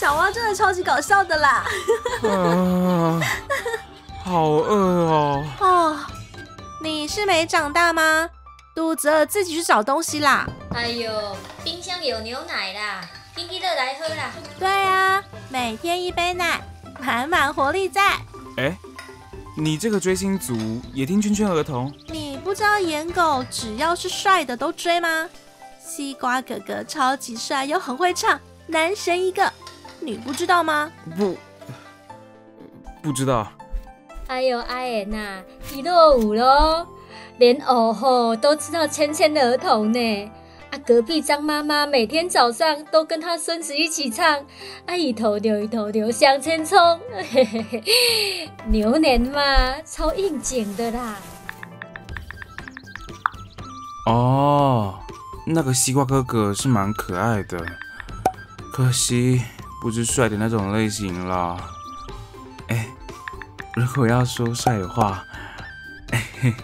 [0.00, 1.62] 小蛙真的超级搞笑的啦！
[2.22, 3.20] 啊，
[4.24, 5.44] 好饿哦！
[5.60, 5.98] 哦，
[6.82, 8.30] 你是没长大吗？
[8.74, 10.48] 肚子饿自己去找东西啦！
[10.74, 13.02] 哎呦，冰箱有牛奶啦，
[13.34, 14.30] 冰激乐来喝啦！
[14.58, 16.62] 对啊，每天一杯奶，
[16.98, 18.12] 满满活力在。
[18.56, 18.74] 哎，
[19.54, 20.56] 你这个追星族
[20.94, 21.92] 也听圈圈儿童？
[22.06, 25.28] 你不知道颜狗只要是帅的都追吗？
[25.78, 29.52] 西瓜哥哥超级帅又很会唱，男神一个，
[30.00, 30.90] 你不知道吗？
[31.16, 31.36] 不，
[33.02, 33.46] 不知道。
[34.26, 35.42] 哎呦，阿妍呐，
[35.72, 36.86] 你落伍喽，
[37.38, 40.30] 连哦吼都知道芊芊的儿童呢。
[40.70, 44.40] 啊，隔壁张妈妈每天早上都跟她孙子一起唱，
[44.86, 46.78] 啊，一头牛一头牛向前冲，
[47.32, 49.42] 嘿嘿嘿，牛年嘛，
[49.84, 51.16] 超应景的啦。
[54.06, 55.00] 哦，
[55.44, 57.58] 那个西瓜哥哥是蛮可爱的，
[58.72, 59.42] 可惜
[59.80, 61.56] 不是帅的那种类型啦。
[62.68, 62.86] 哎，
[63.74, 65.24] 如果要说帅的话，
[66.12, 66.54] 嘿嘿，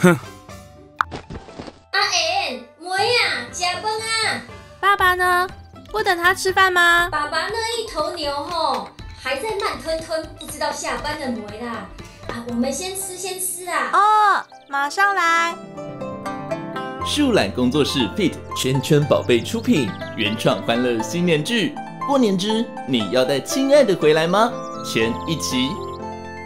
[0.00, 0.18] 哼，
[1.90, 4.42] 阿妍，妹啊，吃饭啊！
[4.80, 5.48] 爸爸呢？
[5.90, 7.10] 不等他吃饭吗？
[7.10, 8.88] 爸爸那一头牛吼，
[9.20, 11.88] 还在慢吞吞，不知道下班了没啦。
[12.28, 13.90] 啊，我们先吃先吃啊！
[13.92, 15.56] 哦，马上来。
[17.06, 21.74] 树懒工作室 Fit 圈圈宝贝出品，原创欢乐新年剧。
[22.06, 24.52] 过年之你要带亲爱的回来吗？
[24.84, 25.56] 全一起。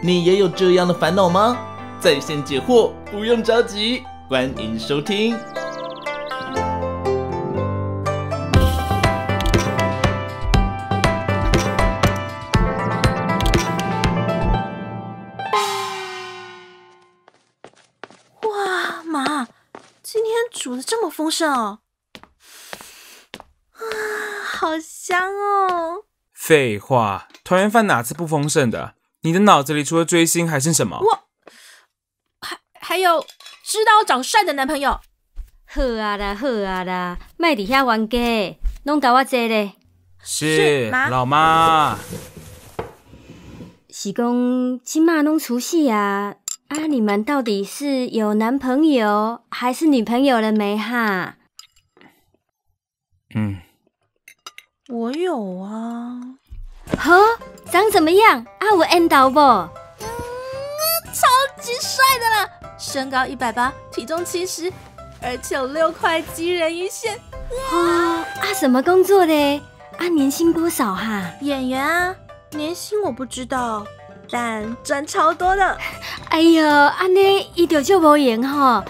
[0.01, 1.57] 你也有这样的烦恼吗？
[1.99, 5.35] 在线解惑，不用着急，欢迎收听。
[21.05, 21.79] 么丰盛哦！
[23.73, 23.79] 啊，
[24.43, 26.03] 好香哦！
[26.33, 28.95] 废话，团圆饭哪次不丰盛的？
[29.21, 30.97] 你的脑子里除了追星还剩什么？
[30.99, 31.19] 我
[32.39, 33.25] 还还有
[33.63, 34.99] 知道找帅的男朋友。
[35.67, 39.73] 好啊啦，好啊啦，莫伫遐冤家，拢甲我坐咧。
[40.23, 41.97] 是妈老妈。
[43.89, 46.35] 是讲今嘛拢除夕啊，
[46.67, 51.35] 啊，你们到底是有男朋友还是女朋友了没哈？
[53.35, 53.57] 嗯，
[54.89, 56.19] 我有啊，
[56.97, 57.19] 呵，
[57.71, 58.45] 长怎么样？
[58.59, 59.39] 啊，我 N 到不？
[59.39, 61.27] 超
[61.61, 62.49] 级帅的啦！
[62.77, 64.71] 身高一百八，体重七十，
[65.21, 67.17] 而且有六块肌人鱼线。
[67.71, 69.61] 哦，啊，什么工作嘞？
[69.97, 71.31] 啊，年薪多少哈？
[71.41, 72.15] 演员啊，
[72.51, 73.85] 年薪我不知道，
[74.35, 75.77] 但赚超多的。
[76.27, 78.83] 哎呦，安尼伊就就无闲吼。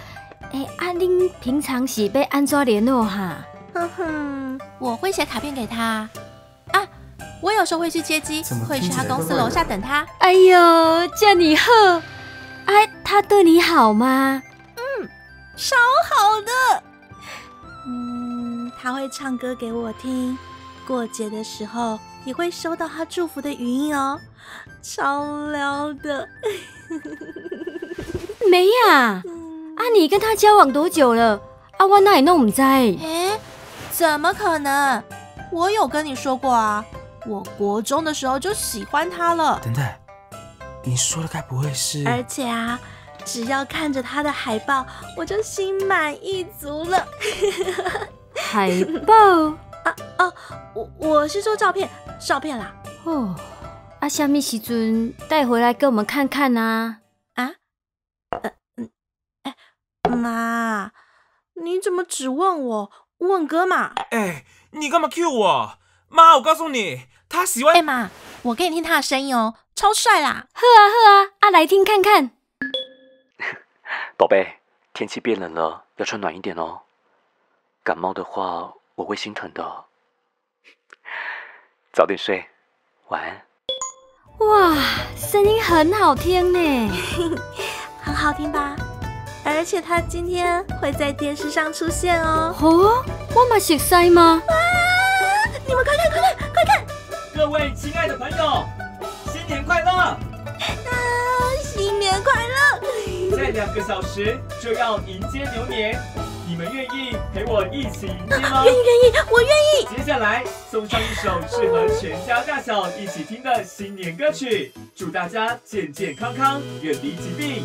[0.51, 3.38] 诶、啊，恁平常是被安怎联络哈？
[3.72, 6.09] 哼哼，我会写卡片给他
[6.72, 6.81] 啊。
[7.41, 10.03] 我有时候会去接机会去他公司楼下等他。
[10.17, 11.72] 哎呦，叫你好。
[12.66, 14.41] 哎、他对你好吗？
[14.78, 15.07] 嗯
[15.55, 15.75] 超
[16.09, 16.84] 好的。
[17.85, 20.35] 嗯，他会唱歌给我听，
[20.88, 24.19] 过节的时候也会收到他祝福的语音哦，
[24.81, 26.27] 超撩的。
[28.49, 31.39] 没呀、嗯啊，你跟他交往多久了？
[31.77, 32.61] 啊，我哪里弄唔知？
[32.61, 33.39] 诶，
[33.91, 35.01] 怎么可能？
[35.51, 36.83] 我有跟你说过啊，
[37.27, 39.83] 我国中的时候就喜欢他了，等等，
[40.83, 42.03] 你说的该不会是？
[42.07, 42.79] 而且啊，
[43.23, 44.85] 只要看着他的海报，
[45.17, 47.05] 我就心满意足了。
[48.35, 49.53] 海报
[50.17, 50.33] 哦，
[50.73, 51.89] 我我是说照片，
[52.19, 52.73] 照片啦。
[53.03, 53.35] 哦，
[53.99, 56.97] 啊，什么时尊带回来给我们看看呐
[57.35, 57.55] 啊？
[58.29, 58.89] 呃嗯，
[59.43, 59.55] 哎
[60.09, 60.91] 妈，
[61.55, 62.91] 你怎么只问我？
[63.19, 63.93] 问哥嘛？
[64.11, 65.77] 哎、你干嘛 Q 我？
[66.09, 68.09] 妈，我告诉你，他喜欢哎、妈，
[68.43, 70.47] 我给你听他的声音哦，超帅啦！
[70.53, 72.31] 呵啊呵啊，啊来听看看。
[74.17, 74.59] 宝贝，
[74.93, 76.81] 天气变冷了，要穿暖一点哦。
[77.84, 79.85] 感冒的话，我会心疼的。
[81.95, 82.45] 早点睡，
[83.07, 83.41] 晚安。
[84.45, 84.75] 哇，
[85.15, 86.91] 声音很好听呢。
[88.03, 88.75] 很好听吧？
[89.45, 92.53] 而且他今天会在电视上出现哦。
[92.59, 94.41] 哦，我嘛熟悉吗？
[95.65, 96.85] 你们快看快看快看！
[97.33, 98.65] 各位亲爱的朋友，
[99.31, 99.89] 新年快乐！
[99.89, 100.19] 啊，
[101.63, 103.37] 新年快乐！
[103.37, 105.97] 再两个小时就要迎接牛年，
[106.47, 108.63] 你们愿意陪我一起迎接吗？
[108.69, 109.87] 愿意愿意，我愿意。
[109.97, 117.63] 接下来送上一首适合全家大小一起听的新年歌曲，祝大家健健康康，远离疾病。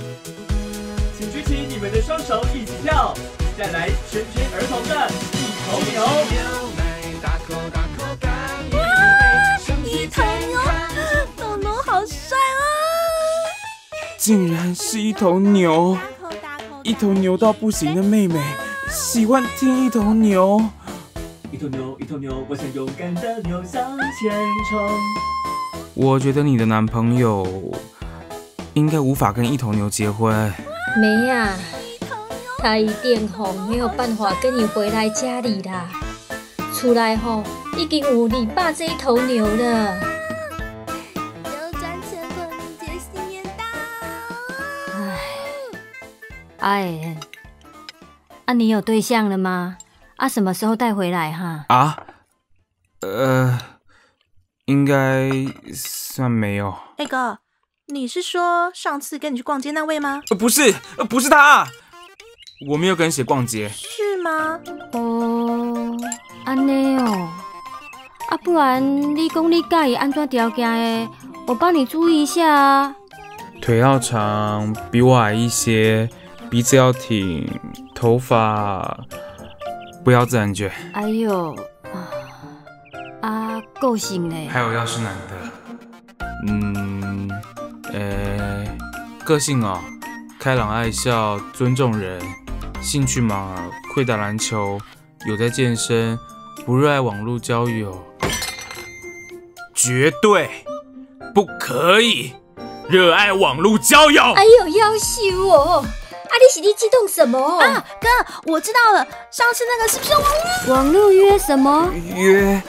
[1.18, 3.14] 请举起你们的双手，一起跳，
[3.58, 6.00] 带来圈圈儿童的一头牛。
[9.84, 10.58] 一头牛，
[11.36, 12.62] 诺诺好帅哦！
[14.16, 18.40] 竟然是一头牛，大口大口，一头牛到不行的妹妹，
[18.90, 20.60] 喜欢听一头牛。
[21.52, 24.30] 一头牛，一头牛，我想勇敢的牛向前
[24.68, 24.90] 冲。
[25.94, 27.46] 我觉得你的男朋友
[28.74, 30.52] 应该无法跟一头牛结婚。
[31.00, 31.56] 没呀、
[32.58, 35.88] 他一定吼没有办法跟你回来家里啦。
[36.74, 37.42] 出来吼
[37.76, 40.00] 已经有你爸这一头牛了。
[46.58, 47.16] 哎，
[48.50, 49.76] 啊，你有对象了吗？
[50.16, 51.66] 啊，什么时候带回来哈？
[51.68, 51.96] 啊？
[53.00, 53.56] 呃，
[54.64, 55.30] 应该
[55.72, 56.74] 算没有。
[56.98, 57.38] 那个，
[57.86, 60.20] 你是说上次跟你去逛街那位吗？
[60.30, 61.64] 呃，不是，呃，不是他，
[62.68, 63.68] 我没有跟谁逛街。
[63.68, 64.58] 是吗？
[64.94, 65.96] 哦，
[66.44, 67.28] 安尼哦，
[68.30, 70.68] 啊，不然你讲你介意安怎条件
[71.06, 71.12] 的，
[71.46, 72.96] 我帮你注意一下啊。
[73.62, 76.10] 腿要长，比我矮一些，
[76.50, 77.48] 鼻子要挺，
[77.94, 78.98] 头发
[80.04, 81.54] 不要自然卷，哎呦，
[81.92, 82.10] 啊，
[83.22, 87.30] 啊，个性嘞，还有要是男的，嗯，
[87.92, 88.66] 呃，
[89.24, 89.78] 个性哦，
[90.40, 92.20] 开朗爱笑，尊重人，
[92.82, 93.54] 兴趣嘛，
[93.94, 94.76] 会打篮球，
[95.28, 96.18] 有在健身，
[96.66, 97.96] 不热爱网络交友，
[99.72, 100.50] 绝对
[101.32, 102.32] 不可以
[102.88, 104.20] 热爱网络交友。
[104.32, 105.84] 哎呦，要羞哦！
[106.30, 107.58] 啊，你是你激动什么？
[107.60, 108.08] 啊，哥，
[108.44, 110.74] 我知道了，上次那个是不是网络？
[110.74, 111.90] 网络约什么？
[112.14, 112.62] 约，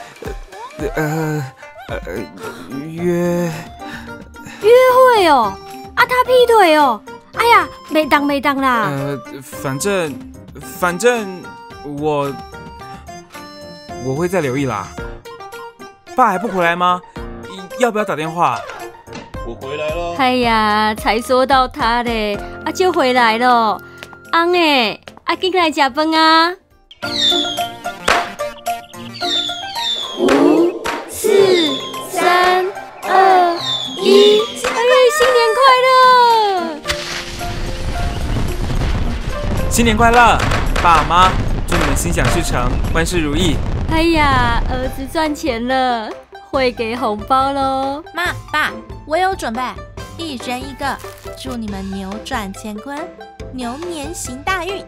[0.96, 1.44] 呃
[1.88, 2.00] 呃
[2.88, 3.04] 约，
[4.62, 4.70] 约
[5.14, 5.52] 会哦，
[5.94, 7.00] 啊，他劈腿哦，
[7.34, 10.32] 哎呀，没当没当啦，呃，反正
[10.80, 11.40] 反正
[11.84, 12.34] 我
[14.04, 14.88] 我会再留意啦。
[16.16, 17.00] 爸还不回来吗？
[17.78, 18.60] 要不要打电话？
[19.46, 20.14] 我回来了。
[20.18, 22.38] 哎呀，才说到他嘞，
[22.72, 23.78] 啊就回来了，
[24.32, 26.50] 昂诶，啊进来吃饭啊。
[30.18, 31.28] 五、四、
[32.10, 32.64] 三、
[33.02, 33.58] 二、
[34.02, 34.80] 一，哎，
[35.18, 36.80] 新年快乐！
[39.70, 40.38] 新年快乐，
[40.82, 41.30] 爸妈，
[41.68, 43.54] 祝你们心想事成，万事如意。
[43.90, 46.08] 哎呀，儿子赚钱了，
[46.50, 48.02] 会给红包喽。
[48.14, 48.72] 妈爸，
[49.04, 49.60] 我有准备，
[50.16, 50.96] 一人一个，
[51.42, 52.96] 祝你们扭转乾坤，
[53.52, 54.80] 牛年行大运。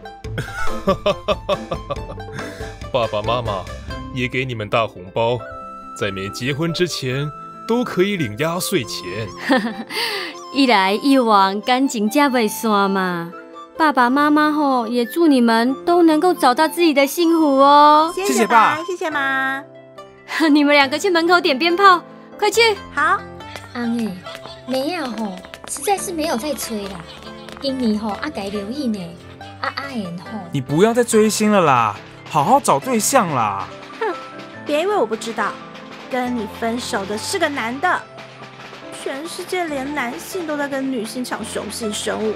[2.93, 3.65] 爸爸妈妈
[4.13, 5.37] 也给你们大红包，
[5.99, 7.29] 在没结婚之前
[7.67, 9.27] 都可以领压岁钱。
[10.55, 13.33] 一来一往，感情才袂散嘛。
[13.77, 18.13] 爸爸妈妈吼，也祝你们都能够找到自己的幸福哦。
[18.15, 19.61] 谢谢谢爸谢谢妈。
[20.49, 22.01] 你们两个去门口点鞭炮，
[22.39, 22.61] 快去！
[22.93, 23.19] 好，
[23.73, 24.09] 昂诶，
[24.69, 25.33] 梅呀吼，
[25.69, 26.99] 实在是没有在催啦。
[27.61, 28.99] 今年吼阿改留意呢，
[29.61, 31.95] 阿阿言吼，你不要再追星了啦，
[32.29, 33.67] 好好找对象啦。
[33.99, 34.13] 哼
[34.65, 35.51] 别以为我不知道，
[36.11, 38.01] 跟你分手的是个男的。
[39.03, 42.33] 全世界连男性都在跟女性抢雄性生物，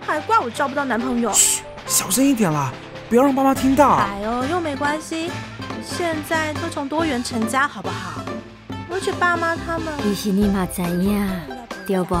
[0.00, 1.30] 还怪我交不到男朋友。
[1.32, 2.72] 嘘，小声一点啦，
[3.08, 3.96] 不要让爸妈听到。
[3.96, 5.30] 哎呦，又没关系，
[5.82, 8.22] 现在都从多元成家，好不好？
[8.90, 11.28] 而且爸妈他们，其实你嘛知影，
[11.86, 12.16] 对不？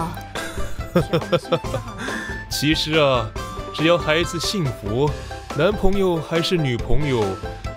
[2.50, 3.26] 其实啊，
[3.74, 5.10] 只要孩子幸福，
[5.56, 7.24] 男朋友还是女朋友，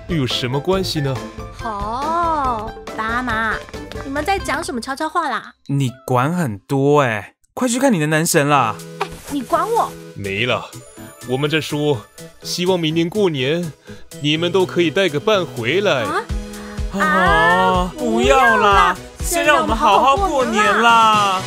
[0.08, 1.16] 又有什么关系呢？
[1.64, 3.56] 哦，爸妈，
[4.04, 5.54] 你们在讲什么悄悄话啦？
[5.68, 8.76] 你管很多哎、快去看你的男神啦！
[9.32, 9.92] 你管我？
[10.16, 10.66] 没了，
[11.30, 12.02] 我们这说，
[12.42, 13.72] 希望明年过年
[14.22, 16.04] 你们都可以带个伴回来。
[16.04, 16.24] 啊
[17.00, 21.42] 啊，不要啦，先让我们好好过年啦！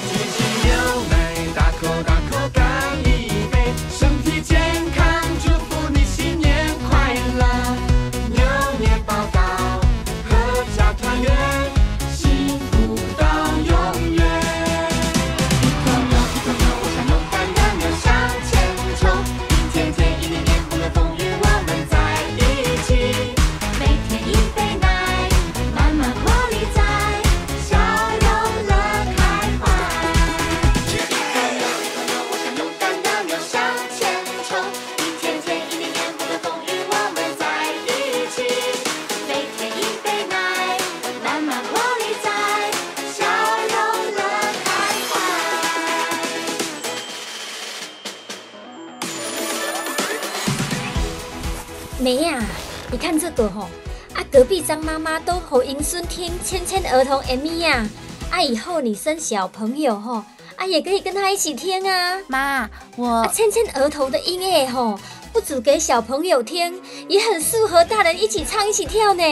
[53.15, 53.69] 看这个吼、
[54.13, 57.89] 啊，隔壁张妈妈都吼迎孙听芊芊儿童 M 呀，
[58.29, 60.15] 啊，以后你生小朋友吼、
[60.57, 62.19] 啊，也可以跟他一起听啊。
[62.27, 64.99] 妈，我啊，牵牵儿童的音乐吼，
[65.33, 69.23] 不止给小朋友听，也很适合大人一起唱、一起跳呢。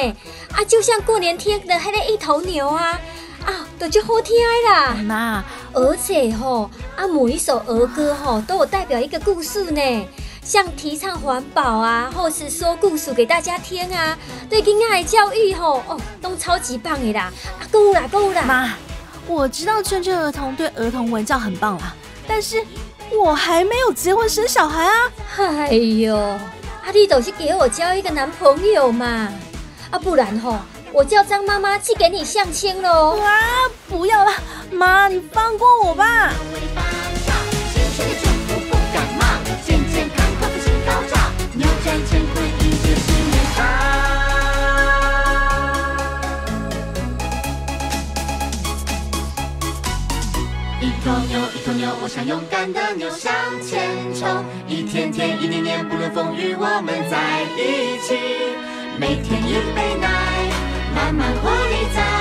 [0.53, 3.01] 啊，就像过年听的那个一头牛啊，
[3.45, 4.95] 啊，都就好听的啦。
[5.03, 10.07] 妈，而且吼，啊，每一首儿歌吼都有代表一个故事呢，
[10.44, 14.18] 像提倡环保啊，或是说故事给大家听啊，
[14.50, 17.32] 对囡仔的教育吼，哦，都超级棒的啦。
[17.61, 18.42] 啊，够啦，够啦。
[18.42, 18.75] 妈，
[19.26, 21.94] 我知道圈圈儿童对儿童文教很棒啦，
[22.26, 22.64] 但是
[23.12, 25.11] 我还没有结婚生小孩啊！
[25.38, 26.40] 哎呦，啊，
[26.92, 29.28] 你都是给我交一个男朋友嘛，
[29.90, 30.58] 啊，不然吼，
[30.92, 33.16] 我叫张妈妈去给你相亲喽。
[33.20, 33.30] 啊，
[33.88, 34.32] 不要了，
[34.72, 36.32] 妈，你放过我吧！
[41.83, 43.59] 扭转乾坤，迎接新年好。
[50.81, 54.45] 一头牛，一头牛，我想勇敢的牛向前冲。
[54.69, 58.15] 一天天，一年年，不论风雨，我们在一起。
[58.99, 60.07] 每天一杯奶，
[60.95, 62.12] 慢慢活力在